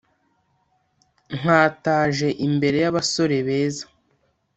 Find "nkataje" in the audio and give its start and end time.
1.37-2.27